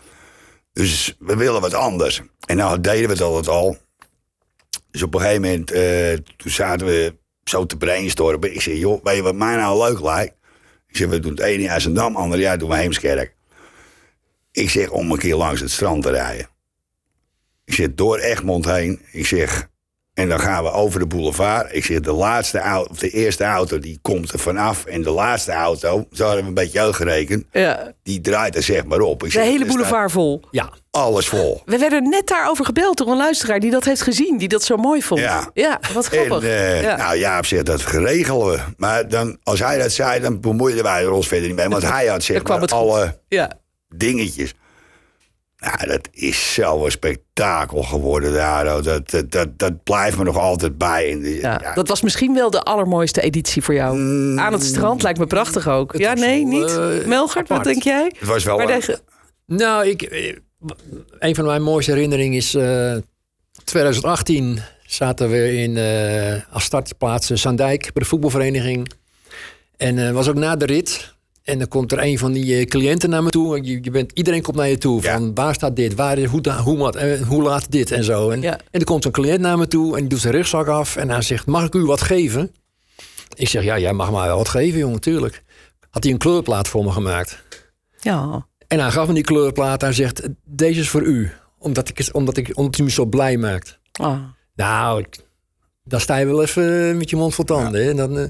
Dus 0.73 1.15
we 1.19 1.35
willen 1.35 1.61
wat 1.61 1.73
anders. 1.73 2.21
En 2.45 2.57
nou 2.57 2.81
deden 2.81 3.05
we 3.07 3.13
het 3.13 3.21
altijd 3.21 3.47
al. 3.47 3.77
Dus 4.91 5.03
op 5.03 5.13
een 5.13 5.19
gegeven 5.19 5.41
moment, 5.41 5.71
eh, 5.71 6.13
toen 6.37 6.51
zaten 6.51 6.87
we 6.87 7.15
zo 7.43 7.65
te 7.65 7.77
brainstormen. 7.77 8.53
Ik 8.53 8.61
zei, 8.61 8.79
joh, 8.79 9.03
weet 9.03 9.15
je 9.15 9.21
wat 9.21 9.35
mij 9.35 9.55
nou 9.55 9.83
leuk 9.83 10.01
lijkt? 10.01 10.33
Ik 10.87 10.97
zeg, 10.97 11.07
we 11.07 11.19
doen 11.19 11.31
het 11.31 11.39
ene 11.39 11.63
jaar 11.63 11.81
Zandam, 11.81 12.15
andere 12.15 12.41
jaar 12.41 12.57
doen 12.57 12.69
we 12.69 12.75
Heemskerk. 12.75 13.35
Ik 14.51 14.69
zeg, 14.69 14.89
om 14.89 15.11
een 15.11 15.17
keer 15.17 15.35
langs 15.35 15.61
het 15.61 15.71
strand 15.71 16.03
te 16.03 16.09
rijden. 16.09 16.47
Ik 17.65 17.73
zeg, 17.73 17.87
door 17.95 18.17
Egmond 18.17 18.65
heen. 18.65 19.01
Ik 19.11 19.25
zeg, 19.25 19.67
en 20.13 20.29
dan 20.29 20.39
gaan 20.39 20.63
we 20.63 20.71
over 20.71 20.99
de 20.99 21.07
boulevard. 21.07 21.75
Ik 21.75 21.85
zeg, 21.85 21.99
de 21.99 22.11
laatste 22.11 22.59
auto, 22.59 22.89
of 22.91 22.97
de 22.97 23.09
eerste 23.09 23.43
auto, 23.43 23.79
die 23.79 23.99
komt 24.01 24.31
er 24.33 24.39
vanaf. 24.39 24.85
En 24.85 25.01
de 25.01 25.09
laatste 25.09 25.51
auto, 25.51 26.07
zo 26.11 26.23
hadden 26.23 26.41
we 26.41 26.47
een 26.47 26.53
beetje 26.53 26.79
uitgerekend, 26.79 27.45
Ja, 27.51 27.93
die 28.03 28.21
draait 28.21 28.55
er 28.55 28.63
zeg 28.63 28.85
maar 28.85 28.99
op. 28.99 29.23
Ik 29.23 29.31
de 29.31 29.37
zeg, 29.37 29.43
hele 29.43 29.65
boulevard 29.65 30.11
vol. 30.11 30.41
ja, 30.51 30.69
Alles 30.91 31.27
vol. 31.27 31.61
We 31.65 31.77
werden 31.77 32.09
net 32.09 32.27
daarover 32.27 32.65
gebeld 32.65 32.97
door 32.97 33.07
een 33.07 33.17
luisteraar 33.17 33.59
die 33.59 33.71
dat 33.71 33.83
heeft 33.85 34.01
gezien, 34.01 34.37
die 34.37 34.47
dat 34.47 34.63
zo 34.63 34.75
mooi 34.77 35.01
vond. 35.03 35.19
Ja. 35.21 35.51
wat 35.93 36.09
En, 36.09 36.25
grappig. 36.25 36.49
eh, 36.49 36.81
ja. 36.81 36.95
Nou 36.95 37.17
ja, 37.17 37.37
op 37.37 37.45
zich, 37.45 37.63
dat 37.63 37.81
regelen 37.81 38.47
we. 38.51 38.59
Maar 38.77 39.07
dan, 39.07 39.37
als 39.43 39.59
hij 39.59 39.77
dat 39.77 39.91
zei, 39.91 40.19
dan 40.19 40.39
bemoeiden 40.39 40.83
wij 40.83 41.03
er 41.03 41.11
ons 41.11 41.27
verder 41.27 41.47
niet 41.47 41.55
mee. 41.57 41.67
Want 41.67 41.83
hij 41.83 42.05
had 42.07 42.23
zeg 42.23 42.43
maar 42.43 42.65
alle 42.65 43.19
ja. 43.27 43.51
dingetjes. 43.95 44.53
Nou, 45.63 45.87
dat 45.87 46.09
is 46.11 46.53
zo'n 46.53 46.91
spektakel 46.91 47.83
geworden 47.83 48.33
daar. 48.33 48.63
Dat, 48.65 48.83
dat, 49.09 49.31
dat, 49.31 49.59
dat 49.59 49.83
blijft 49.83 50.17
me 50.17 50.23
nog 50.23 50.37
altijd 50.37 50.77
bij. 50.77 51.07
In 51.07 51.21
de, 51.21 51.35
Ja, 51.35 51.59
ja. 51.61 51.73
dat 51.73 51.87
was 51.87 52.01
misschien 52.01 52.33
wel 52.33 52.49
de 52.49 52.61
allermooiste 52.61 53.21
editie 53.21 53.61
voor 53.61 53.73
jou. 53.73 53.97
Mm. 53.97 54.39
Aan 54.39 54.53
het 54.53 54.63
strand 54.63 55.03
lijkt 55.03 55.19
me 55.19 55.27
prachtig 55.27 55.67
ook. 55.67 55.97
Ja, 55.97 56.13
nee, 56.13 56.45
wel, 56.47 56.59
niet? 56.59 56.77
eh, 56.77 57.07
Melgert, 57.07 57.47
wat 57.47 57.63
denk 57.63 57.83
jij? 57.83 58.11
Het 58.19 58.27
was 58.27 58.43
wel... 58.43 58.57
Nou, 59.45 59.87
ik, 59.87 60.01
eh, 60.01 60.35
een 61.19 61.35
van 61.35 61.45
mijn 61.45 61.61
mooiste 61.61 61.91
herinneringen 61.91 62.37
is 62.37 62.55
eh 62.55 62.95
2018 63.63 64.59
zaten 64.85 65.29
we 65.29 65.53
in, 65.55 65.77
eh 65.77 66.53
als 66.53 66.63
startplaats 66.63 67.29
in 67.29 67.37
Zandijk 67.37 67.81
bij 67.81 67.91
de 67.93 68.05
voetbalvereniging. 68.05 68.91
En 69.77 70.07
eh 70.07 70.11
was 70.11 70.27
ook 70.27 70.35
na 70.35 70.55
de 70.55 70.65
rit. 70.65 71.12
En 71.43 71.57
dan 71.57 71.67
komt 71.67 71.91
er 71.91 71.99
een 72.03 72.17
van 72.17 72.31
die 72.31 72.55
eh, 72.57 72.65
cliënten 72.65 73.09
naar 73.09 73.23
me 73.23 73.29
toe. 73.29 73.63
Je, 73.63 73.79
je 73.81 73.91
bent, 73.91 74.11
iedereen 74.13 74.41
komt 74.41 74.55
naar 74.57 74.67
je 74.69 74.77
toe. 74.77 75.01
Ja. 75.01 75.17
Van 75.17 75.33
waar 75.33 75.53
staat 75.53 75.75
dit? 75.75 75.95
Waar, 75.95 76.23
hoe, 76.23 76.41
da- 76.41 76.61
hoe, 76.61 76.77
wat, 76.77 76.95
eh, 76.95 77.21
hoe 77.21 77.43
laat 77.43 77.71
dit? 77.71 77.91
En 77.91 78.03
zo. 78.03 78.29
En, 78.29 78.41
Ja. 78.41 78.59
en 78.71 78.79
er 78.79 78.85
komt 78.85 79.05
een 79.05 79.11
cliënt 79.11 79.39
naar 79.39 79.57
me 79.57 79.67
toe. 79.67 79.93
En 79.93 79.99
die 79.99 80.09
doet 80.09 80.19
zijn 80.19 80.33
rugzak 80.33 80.67
af. 80.67 80.95
En 80.95 81.09
hij 81.09 81.21
zegt, 81.21 81.45
mag 81.45 81.65
ik 81.65 81.75
u 81.75 81.85
wat 81.85 82.01
geven? 82.01 82.51
Ik 83.35 83.47
zeg, 83.47 83.63
ja, 83.63 83.79
jij 83.79 83.93
mag 83.93 84.11
mij 84.11 84.25
wel 84.27 84.37
wat 84.37 84.49
geven, 84.49 84.79
jongen, 84.79 84.99
tuurlijk. 85.01 85.43
Had 85.89 86.03
hij 86.03 86.11
een 86.11 86.17
kleurplaat 86.19 86.67
voor 86.67 86.83
me 86.83 86.91
gemaakt. 86.91 87.43
ja. 87.99 88.47
En 88.67 88.79
hij 88.79 88.91
gaf 88.91 89.07
me 89.07 89.13
die 89.13 89.23
kleurplaat. 89.23 89.81
Hij 89.81 89.93
zegt, 89.93 90.21
deze 90.45 90.79
is 90.79 90.89
voor 90.89 91.01
u. 91.01 91.31
Omdat, 91.57 91.89
ik, 91.89 92.09
omdat, 92.11 92.37
ik, 92.37 92.57
omdat 92.57 92.79
u 92.79 92.83
me 92.83 92.89
zo 92.91 93.05
blij 93.05 93.37
maakt. 93.37 93.79
Ah. 93.91 94.17
Nou, 94.55 95.05
dan 95.83 95.99
sta 95.99 96.17
je 96.17 96.25
wel 96.25 96.41
even 96.41 96.97
met 96.97 97.09
je 97.09 97.15
mond 97.15 97.33
vol 97.35 97.45
tanden. 97.45 97.85
hè. 97.85 97.93
Dan, 97.93 98.17
eh, 98.17 98.25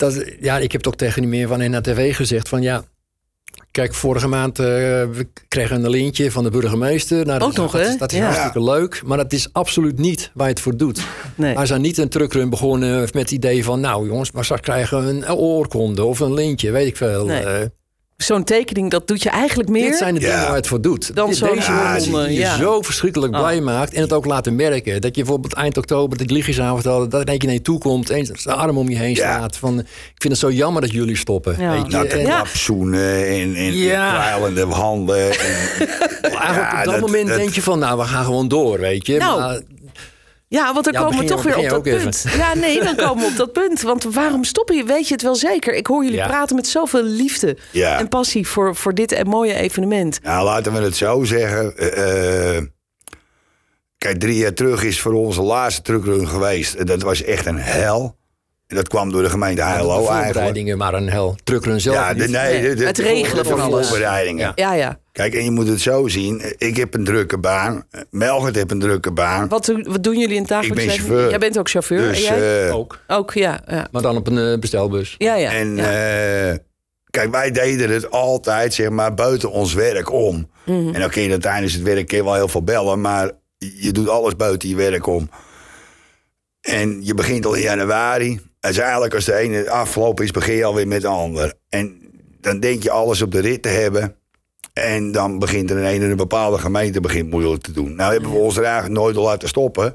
dat, 0.00 0.24
ja, 0.40 0.58
ik 0.58 0.72
heb 0.72 0.86
ook 0.86 0.96
tegen 0.96 1.20
die 1.20 1.30
meer 1.30 1.48
van 1.48 1.70
NHTV 1.70 2.16
gezegd 2.16 2.48
van 2.48 2.62
ja... 2.62 2.84
Kijk, 3.70 3.94
vorige 3.94 4.28
maand 4.28 4.58
eh, 4.58 4.64
we 4.66 5.28
kregen 5.48 5.84
een 5.84 5.90
lintje 5.90 6.30
van 6.30 6.44
de 6.44 6.50
burgemeester. 6.50 7.26
Nou, 7.26 7.38
dat 7.38 7.48
Ook 7.48 7.56
nog, 7.56 7.72
hè? 7.72 7.96
dat 7.96 8.12
is 8.12 8.18
Ja. 8.18 8.24
hartstikke 8.24 8.62
leuk. 8.62 9.02
Maar 9.04 9.16
dat 9.16 9.32
is 9.32 9.52
absoluut 9.52 9.98
niet 9.98 10.30
waar 10.34 10.46
je 10.46 10.52
het 10.52 10.62
voor 10.62 10.76
doet. 10.76 11.00
Nee. 11.34 11.54
Wij 11.54 11.66
zijn 11.66 11.80
niet 11.80 11.98
een 11.98 12.08
truckrun 12.08 12.50
begonnen 12.50 13.00
met 13.00 13.12
het 13.14 13.30
idee 13.30 13.64
van... 13.64 13.80
nou 13.80 14.06
jongens, 14.06 14.30
maar 14.30 14.44
straks 14.44 14.62
krijgen 14.62 15.04
we 15.04 15.10
een 15.10 15.32
oorkonde 15.32 16.04
of 16.04 16.20
een 16.20 16.34
lintje, 16.34 16.70
weet 16.70 16.86
ik 16.86 16.96
veel. 16.96 17.24
Nee. 17.26 17.68
Zo'n 18.22 18.44
tekening, 18.44 18.90
dat 18.90 19.06
doet 19.08 19.22
je 19.22 19.30
eigenlijk 19.30 19.68
meer. 19.68 19.88
dit 19.90 19.96
zijn 19.98 20.14
de 20.14 20.20
dingen 20.20 20.34
Ja. 20.36 20.46
waar 20.46 20.54
het 20.54 20.66
voor 20.66 20.80
doet. 20.80 21.14
Dan 21.14 21.28
Deze 21.28 21.44
Ja, 21.44 21.98
die 21.98 22.34
je 22.34 22.38
ja. 22.40 22.56
zo 22.56 22.82
verschrikkelijk 22.82 23.34
Oh. 23.34 23.40
blij 23.40 23.60
maakt. 23.60 23.92
En 23.94 24.00
het 24.00 24.12
ook 24.12 24.24
laten 24.24 24.56
merken. 24.56 25.00
Dat 25.00 25.14
je 25.16 25.22
bijvoorbeeld 25.22 25.52
eind 25.54 25.76
oktober 25.76 26.18
de 26.18 26.32
lichtjesavond. 26.34 26.82
Dat 26.84 27.14
er 27.14 27.28
eentje 27.28 27.46
naar 27.46 27.56
je 27.56 27.62
toe 27.62 27.78
komt. 27.78 28.08
Eens 28.08 28.30
zijn 28.30 28.56
arm 28.56 28.78
om 28.78 28.88
je 28.88 28.96
heen 28.96 29.14
Ja. 29.14 29.14
slaat. 29.36 29.56
Van, 29.56 29.78
ik 29.78 29.86
vind 30.18 30.32
het 30.32 30.38
zo 30.38 30.50
jammer 30.50 30.82
dat 30.82 30.90
jullie 30.90 31.16
stoppen. 31.16 31.56
Ja. 31.58 31.70
Weet 31.72 31.86
je? 31.86 31.96
Natte 31.96 32.16
En 32.16 32.20
Ja. 32.26 32.34
klapzoenen 32.36 33.26
en, 33.26 33.54
en 33.54 33.72
handen. 34.70 35.30
En, 35.30 35.36
Eigenlijk 36.22 36.72
Ja, 36.72 36.78
op 36.78 36.84
dat, 36.84 36.92
dat- 36.92 37.00
moment 37.00 37.28
dat- 37.28 37.36
denk 37.36 37.54
je 37.54 37.62
van, 37.62 37.78
nou, 37.78 37.98
we 37.98 38.04
gaan 38.04 38.24
gewoon 38.24 38.48
door, 38.48 38.78
weet 38.80 39.06
je. 39.06 39.16
Nou, 39.18 39.40
maar, 39.40 39.60
Ja, 40.52 40.72
want 40.72 40.84
dan 40.84 40.92
Ja, 40.94 41.00
komen 41.02 41.18
we 41.18 41.24
toch 41.24 41.42
weer 41.42 41.58
op 41.58 41.68
dat 41.68 41.82
punt. 41.82 42.24
Ja, 42.36 42.54
nee, 42.54 42.82
dan 42.84 42.96
komen 42.96 43.24
we 43.24 43.30
op 43.30 43.36
dat 43.36 43.52
punt. 43.52 43.82
Want 43.82 44.02
waarom 44.04 44.44
stoppen 44.44 44.76
je? 44.76 44.84
Weet 44.84 45.06
je 45.08 45.12
het 45.14 45.22
wel 45.22 45.34
zeker? 45.34 45.74
Ik 45.74 45.86
hoor 45.86 46.02
jullie 46.04 46.18
Ja. 46.18 46.26
praten 46.26 46.56
met 46.56 46.66
zoveel 46.66 47.02
liefde 47.02 47.56
Ja. 47.72 47.98
en 47.98 48.08
passie 48.08 48.46
voor, 48.48 48.76
voor 48.76 48.94
dit 48.94 49.24
mooie 49.24 49.54
evenement. 49.54 50.18
nou, 50.22 50.44
laten 50.44 50.72
we 50.72 50.78
het 50.80 50.96
zo 50.96 51.24
zeggen. 51.24 51.76
eh, 51.76 52.56
eh, 52.56 52.64
kijk, 53.98 54.18
drie 54.20 54.36
jaar 54.36 54.52
terug 54.54 54.82
is 54.84 55.00
voor 55.00 55.12
ons 55.12 55.36
de 55.36 55.42
laatste 55.42 55.82
truckrun 55.82 56.28
geweest. 56.28 56.74
En 56.74 56.86
Dat 56.86 57.02
was 57.02 57.22
echt 57.22 57.46
een 57.46 57.58
hel. 57.58 58.18
En 58.70 58.76
dat 58.76 58.88
kwam 58.88 59.12
door 59.12 59.22
de 59.22 59.30
gemeente 59.30 59.62
Heilo 59.62 59.88
eigenlijk. 59.90 60.24
voorbereidingen 60.24 60.78
maar 60.78 60.94
een 60.94 61.08
hel. 61.08 61.36
Truckeren 61.44 61.80
zelf 61.80 61.96
Ja, 61.96 62.14
de, 62.14 62.28
nee, 62.28 62.62
de, 62.62 62.74
de, 62.74 62.84
Het 62.86 62.98
regelen 62.98 63.44
van 63.44 63.60
alles. 63.60 63.88
voorbereidingen. 63.88 64.40
Ja. 64.46 64.52
Ja, 64.54 64.72
ja. 64.74 64.98
Kijk, 65.12 65.34
en 65.34 65.44
je 65.44 65.50
moet 65.50 65.68
het 65.68 65.80
zo 65.80 66.08
zien. 66.08 66.42
Ik 66.58 66.76
heb 66.76 66.94
een 66.94 67.04
drukke 67.04 67.38
baan. 67.38 67.84
Melgert 68.10 68.54
heeft 68.54 68.70
een 68.70 68.78
drukke 68.78 69.12
baan. 69.12 69.48
Wat, 69.48 69.64
doen- 69.64 69.86
wat 69.88 70.02
doen 70.02 70.18
jullie 70.18 70.34
in 70.34 70.40
het 70.40 70.48
dagelijks 70.50 70.82
Ik 70.82 70.88
ben 70.88 70.98
chauffeur. 70.98 71.28
Jij 71.30 71.38
bent 71.38 71.58
ook 71.58 71.68
chauffeur. 71.68 72.08
Dus, 72.08 72.24
en 72.24 72.36
jij? 72.38 72.66
eh, 72.68 72.76
Ook. 72.76 72.98
ook, 73.06 73.32
ja. 73.32 73.60
Ja, 73.66 73.88
Maar 73.90 74.02
dan 74.02 74.16
op 74.16 74.26
een 74.26 74.52
eh, 74.52 74.58
bestelbus. 74.58 75.14
ja. 75.18 75.34
ja, 75.34 75.50
En 75.52 75.76
ja. 75.76 75.82
eh, 76.50 76.56
kijk, 77.10 77.30
wij 77.30 77.50
deden 77.50 77.90
het 77.90 78.10
altijd, 78.10 78.74
zeg 78.74 78.88
maar, 78.90 79.14
buiten 79.14 79.50
ons 79.50 79.74
werk 79.74 80.12
om. 80.12 80.50
Mhm. 80.66 80.94
En 80.94 81.00
dan 81.00 81.10
kun 81.10 81.22
je 81.22 81.28
dan 81.28 81.40
tijdens 81.40 81.72
het 81.72 81.82
werk 81.82 82.06
kun 82.06 82.16
je 82.16 82.24
wel 82.24 82.34
heel 82.34 82.48
veel 82.48 82.62
bellen, 82.64 83.00
maar 83.00 83.30
je 83.58 83.92
doet 83.92 84.08
alles 84.08 84.36
buiten 84.36 84.68
je 84.68 84.74
werk 84.74 85.06
om. 85.06 85.30
En 86.60 86.98
je 87.04 87.14
begint 87.14 87.46
al 87.46 87.54
in 87.54 87.62
januari. 87.62 88.40
Uiteindelijk, 88.60 89.14
als 89.14 89.24
de 89.24 89.34
ene 89.34 89.70
afgelopen 89.70 90.24
is, 90.24 90.30
begin 90.30 90.54
je 90.54 90.64
alweer 90.64 90.88
met 90.88 91.00
de 91.00 91.08
ander. 91.08 91.54
En 91.68 92.00
dan 92.40 92.60
denk 92.60 92.82
je 92.82 92.90
alles 92.90 93.22
op 93.22 93.32
de 93.32 93.40
rit 93.40 93.62
te 93.62 93.68
hebben. 93.68 94.14
En 94.72 95.12
dan 95.12 95.38
begint 95.38 95.70
er 95.70 95.76
een 95.76 95.94
in 96.02 96.10
een 96.10 96.16
bepaalde 96.16 96.58
gemeente 96.58 97.00
begint 97.00 97.30
moeilijk 97.30 97.62
te 97.62 97.72
doen. 97.72 97.94
Nou 97.94 98.12
hebben 98.12 98.30
we 98.30 98.36
ons 98.38 98.56
er 98.56 98.64
eigenlijk 98.64 98.94
nooit 98.94 99.16
al 99.16 99.22
laten 99.24 99.48
stoppen. 99.48 99.94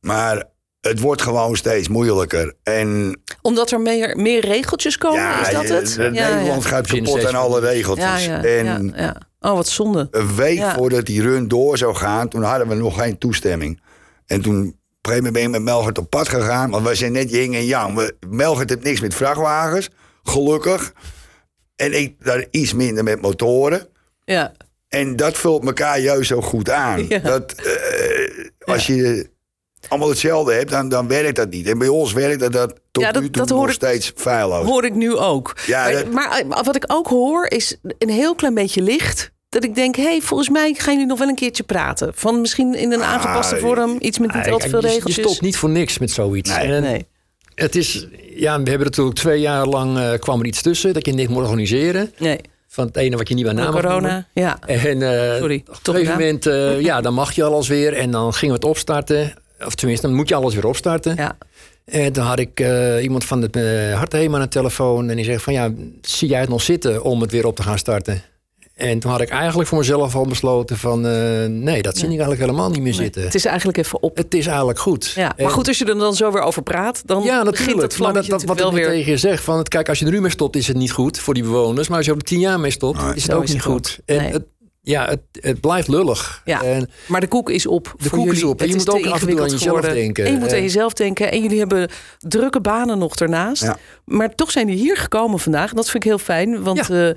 Maar 0.00 0.44
het 0.80 1.00
wordt 1.00 1.22
gewoon 1.22 1.56
steeds 1.56 1.88
moeilijker. 1.88 2.54
En 2.62 3.20
Omdat 3.42 3.70
er 3.70 3.80
meer, 3.80 4.16
meer 4.16 4.40
regeltjes 4.46 4.98
komen, 4.98 5.40
is 5.40 5.50
dat 5.50 5.68
het? 5.68 5.94
ja, 6.12 6.34
Nederland 6.34 6.64
gaat 6.64 6.82
Begin 6.82 7.04
kapot 7.04 7.26
aan 7.26 7.34
alle 7.34 7.60
ja. 7.60 7.68
regeltjes. 7.68 8.24
Ja, 8.24 8.42
ja, 8.42 8.44
en 8.44 8.64
ja, 8.96 9.02
ja. 9.02 9.16
Oh, 9.40 9.54
wat 9.54 9.68
zonde. 9.68 10.08
een 10.10 10.34
week 10.34 10.58
Ja. 10.58 10.74
voordat 10.74 11.06
die 11.06 11.22
run 11.22 11.48
door 11.48 11.78
zou 11.78 11.94
gaan, 11.94 12.28
toen 12.28 12.42
hadden 12.42 12.68
we 12.68 12.74
nog 12.74 12.98
geen 13.00 13.18
toestemming. 13.18 13.82
En 14.26 14.40
toen, 14.42 14.79
op 15.00 15.06
een 15.06 15.12
gegeven 15.12 15.32
moment 15.32 15.32
ben 15.32 15.42
ik 15.42 15.50
met 15.50 15.74
Melgert 15.74 15.98
op 15.98 16.10
pad 16.10 16.28
gegaan. 16.28 16.70
Want 16.70 16.84
wij 16.84 16.94
zijn 16.94 17.12
net 17.12 17.30
yin 17.30 17.54
en 17.54 17.64
yang. 17.64 17.94
We, 17.94 18.14
Melgert 18.28 18.70
heeft 18.70 18.82
niks 18.82 19.00
met 19.00 19.14
vrachtwagens, 19.14 19.88
gelukkig. 20.22 20.92
En 21.76 21.92
ik 22.00 22.24
daar 22.24 22.46
iets 22.50 22.72
minder 22.72 23.04
met 23.04 23.20
motoren. 23.22 23.86
Ja. 24.24 24.52
En 24.88 25.16
dat 25.16 25.36
vult 25.38 25.64
elkaar 25.64 25.98
juist 26.00 26.28
zo 26.28 26.40
goed 26.40 26.70
aan. 26.70 27.06
Ja. 27.08 27.18
Dat, 27.18 27.52
eh, 27.52 28.44
als 28.64 28.86
je 28.86 29.30
allemaal 29.88 30.08
hetzelfde 30.08 30.52
hebt, 30.54 30.70
dan, 30.70 30.88
dan 30.88 31.08
werkt 31.08 31.36
dat 31.36 31.50
niet. 31.50 31.66
En 31.68 31.78
bij 31.78 31.88
ons 31.88 32.12
werkt 32.12 32.40
dat, 32.40 32.52
dat 32.52 32.80
tot 32.90 33.02
Ja, 33.04 33.12
dat- 33.12 33.22
nu 33.22 33.30
toe 33.30 33.42
dat 33.42 33.50
hoor 33.50 33.58
nog 33.60 33.68
ik- 33.68 33.74
steeds 33.74 34.12
feilloos. 34.16 34.66
Hoor 34.66 34.84
ik 34.84 34.94
nu 34.94 35.16
ook. 35.16 35.56
Ja, 35.66 35.82
maar, 35.82 35.92
dat- 35.92 36.10
maar, 36.12 36.38
eh, 36.38 36.62
wat 36.64 36.76
ik 36.76 36.84
ook 36.86 37.06
hoor 37.06 37.46
is 37.46 37.76
een 37.98 38.10
heel 38.10 38.34
klein 38.34 38.54
beetje 38.54 38.82
licht. 38.82 39.30
Dat 39.50 39.64
ik 39.64 39.74
denk, 39.74 39.96
hé, 39.96 40.02
hey, 40.02 40.20
volgens 40.20 40.48
mij 40.48 40.74
gaan 40.78 40.92
jullie 40.92 41.08
nog 41.08 41.18
wel 41.18 41.28
een 41.28 41.34
keertje 41.34 41.62
praten. 41.62 42.12
Van 42.14 42.40
misschien 42.40 42.74
in 42.74 42.92
een 42.92 43.02
aangepaste 43.02 43.54
Ah, 43.54 43.60
vorm. 43.60 43.96
Iets 43.98 44.18
met 44.18 44.34
niet 44.34 44.46
Ah, 44.46 44.52
al 44.52 44.58
te 44.58 44.68
veel 44.68 44.80
je- 44.80 44.86
regeltjes. 44.86 45.16
Je 45.16 45.22
stopt 45.22 45.40
niet 45.40 45.56
voor 45.56 45.70
niks 45.70 45.98
met 45.98 46.10
zoiets. 46.10 46.50
Nee. 46.56 46.72
En 46.72 46.82
Nee. 46.82 47.06
Het 47.54 47.76
is, 47.76 48.06
ja, 48.34 48.62
we 48.62 48.68
hebben 48.70 48.86
natuurlijk 48.88 49.16
twee 49.16 49.40
jaar 49.40 49.66
lang 49.66 49.98
eh, 49.98 50.12
kwam 50.18 50.40
er 50.40 50.46
iets 50.46 50.62
tussen 50.62 50.92
dat 50.94 51.06
je 51.06 51.12
niks 51.12 51.28
moet 51.28 51.42
organiseren. 51.42 52.12
Nee. 52.18 52.38
Van 52.68 52.86
het 52.86 52.96
ene 52.96 53.16
wat 53.16 53.28
je 53.28 53.34
niet 53.34 53.44
bij 53.44 53.52
naam 53.52 53.72
corona. 53.72 54.26
Ja. 54.34 54.58
En 54.66 55.02
eh, 55.02 55.36
Sorry, 55.38 55.62
op 55.68 55.78
toch 55.82 55.94
een 55.94 56.00
gegeven 56.00 56.20
moment, 56.24 56.46
eh, 56.46 56.80
ja, 56.80 57.00
dan 57.00 57.14
mag 57.14 57.32
je 57.32 57.44
alles 57.44 57.68
weer. 57.68 57.92
En 57.94 58.10
dan 58.10 58.32
gingen 58.34 58.54
we 58.54 58.60
het 58.60 58.70
opstarten. 58.70 59.32
Of 59.66 59.74
tenminste, 59.74 60.06
dan 60.06 60.16
moet 60.16 60.28
je 60.28 60.34
alles 60.34 60.54
weer 60.54 60.66
opstarten. 60.66 61.14
ja. 61.16 61.36
En 61.84 62.12
toen 62.12 62.24
had 62.24 62.38
ik 62.38 62.60
eh, 62.60 63.02
iemand 63.02 63.24
van 63.24 63.42
het 63.42 63.56
uh, 63.56 63.94
Hartheem 63.96 64.34
aan 64.34 64.40
de 64.40 64.48
telefoon. 64.48 65.10
En 65.10 65.16
die 65.16 65.24
zegt 65.24 65.42
van, 65.42 65.52
ja, 65.52 65.70
zie 66.02 66.28
jij 66.28 66.40
het 66.40 66.48
nog 66.48 66.62
zitten 66.62 67.02
om 67.02 67.20
het 67.20 67.30
weer 67.30 67.46
op 67.46 67.56
te 67.56 67.62
gaan 67.62 67.78
starten? 67.78 68.22
En 68.80 68.98
toen 68.98 69.10
had 69.10 69.20
ik 69.20 69.28
eigenlijk 69.28 69.68
voor 69.68 69.78
mezelf 69.78 70.14
al 70.14 70.26
besloten 70.26 70.78
van... 70.78 71.06
eh, 71.06 71.44
nee, 71.46 71.82
dat 71.82 71.94
zie 71.96 72.04
ik 72.04 72.10
eigenlijk 72.10 72.40
helemaal 72.40 72.70
niet 72.70 72.82
meer 72.82 72.94
zitten. 72.94 73.22
Het 73.22 73.34
is 73.34 73.44
eigenlijk 73.44 73.78
even 73.78 74.02
op. 74.02 74.16
Het 74.16 74.34
is 74.34 74.46
eigenlijk 74.46 74.78
goed. 74.78 75.12
Ja. 75.14 75.36
En- 75.36 75.44
Maar 75.44 75.52
goed, 75.52 75.68
als 75.68 75.78
je 75.78 75.84
er 75.84 75.98
dan 75.98 76.14
zo 76.14 76.32
weer 76.32 76.42
over 76.42 76.62
praat, 76.62 77.02
dan 77.06 77.22
ja, 77.22 77.24
begint 77.24 77.44
natuurlijk. 77.44 77.68
het 77.82 77.88
maar 77.90 77.90
vlammetje 77.98 78.30
dat, 78.30 78.40
dat, 78.40 78.58
wat 78.58 78.66
ik 78.68 78.74
weer... 78.74 78.86
tegen 78.86 79.10
je 79.10 79.16
zeg, 79.18 79.42
van 79.42 79.58
het, 79.58 79.68
kijk, 79.68 79.88
als 79.88 79.98
je 79.98 80.04
er 80.04 80.10
nu 80.12 80.20
mee 80.20 80.30
stopt, 80.30 80.56
is 80.56 80.66
het 80.66 80.76
niet 80.76 80.92
goed 80.92 81.18
voor 81.18 81.34
die 81.34 81.42
bewoners. 81.42 81.88
Maar 81.88 81.96
als 81.96 82.06
je 82.06 82.12
er 82.12 82.18
tien 82.22 82.40
jaar 82.40 82.60
mee 82.60 82.70
stopt, 82.70 82.98
is 83.00 83.06
het 83.22 83.22
Zo 83.22 83.36
ook 83.36 83.42
is 83.42 83.48
niet 83.52 83.62
het 83.64 83.72
goed. 83.72 83.98
ook. 84.00 84.06
En 84.06 84.16
Nee. 84.22 84.32
het, 84.32 84.42
ja, 84.82 85.06
het, 85.08 85.20
het 85.32 85.60
blijft 85.60 85.88
lullig. 85.88 86.42
Ja. 86.44 86.62
En 86.62 86.90
Maar 87.06 87.20
de 87.20 87.26
koek 87.28 87.50
is 87.50 87.66
op. 87.66 87.94
De 88.02 88.10
koek 88.10 88.26
is 88.26 88.32
jullie. 88.32 88.48
op. 88.48 88.60
En 88.60 88.68
je 88.68 88.74
moet 88.76 88.90
ook 88.90 89.06
af 89.06 89.20
en 89.20 89.28
toe 89.28 89.36
aan 89.40 89.50
jezelf 89.50 89.62
geworden. 89.62 89.94
denken. 89.94 90.24
En 90.24 90.32
je 90.32 90.38
moet 90.38 90.52
aan 90.52 90.62
jezelf 90.62 90.92
denken. 90.92 91.30
En 91.32 91.42
jullie 91.42 91.58
hebben 91.58 91.88
drukke 92.18 92.60
banen 92.60 92.98
nog 92.98 93.14
daarnaast. 93.14 93.62
Ja. 93.62 93.78
Maar 94.04 94.34
toch 94.34 94.50
zijn 94.50 94.66
die 94.66 94.76
hier 94.76 94.96
gekomen 94.96 95.38
vandaag. 95.38 95.70
En 95.70 95.76
dat 95.76 95.90
vind 95.90 96.04
ik 96.04 96.08
heel 96.10 96.18
fijn. 96.18 96.62
Want 96.62 96.86
ja, 96.86 97.14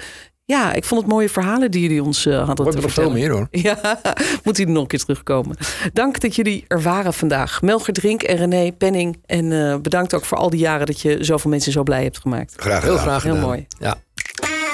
ja 0.53 0.73
ik 0.73 0.83
vond 0.83 1.01
het 1.01 1.09
mooie 1.11 1.29
verhalen 1.29 1.71
die 1.71 1.81
jullie 1.81 2.03
ons 2.03 2.25
eh, 2.25 2.45
hadden 2.45 2.65
we 2.65 2.71
te 2.81 2.89
veel 2.89 3.11
meer 3.11 3.31
hoor. 3.31 3.47
Ja, 3.63 3.99
moet 4.43 4.57
hij 4.57 4.65
nog 4.65 4.81
een 4.81 4.87
keer 4.87 4.99
terugkomen. 4.99 5.57
Dank 5.93 6.19
dat 6.19 6.35
jullie 6.35 6.65
er 6.67 6.81
waren 6.81 7.13
vandaag. 7.13 7.61
Melger 7.61 7.93
Drink 7.93 8.23
en 8.23 8.35
René 8.37 8.71
Penning. 8.71 9.17
En 9.25 9.51
eh, 9.69 9.75
bedankt 9.77 10.13
ook 10.13 10.25
voor 10.25 10.37
al 10.37 10.49
die 10.49 10.59
jaren 10.59 10.85
dat 10.85 11.01
je 11.01 11.17
zoveel 11.23 11.49
mensen 11.49 11.71
zo 11.71 11.83
blij 11.83 12.03
hebt 12.03 12.19
gemaakt. 12.19 12.53
Graag 12.57 12.81
Heel 12.81 12.89
gedaan. 12.97 13.05
graag 13.07 13.23
Heel 13.23 13.33
gedaan. 13.33 13.47
mooi. 13.47 13.67
Ja. 13.79 13.95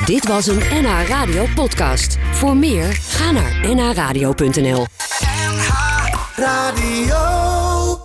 Dit 0.05 0.27
was 0.27 0.48
een 0.48 0.59
NH 0.71 1.07
Radio 1.07 1.45
podcast. 1.55 2.17
Voor 2.31 2.57
meer, 2.57 2.86
ga 2.93 3.31
naar 3.31 3.75
nhradio.nl. 3.75 4.86
Radio. 6.36 7.58